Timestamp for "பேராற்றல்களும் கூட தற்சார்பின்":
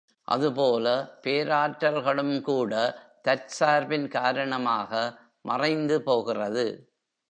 1.23-4.07